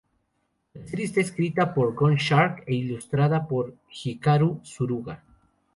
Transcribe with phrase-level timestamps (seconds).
[0.73, 5.23] La serie está escrita por Gun Snark e ilustrada por Hikaru Suruga.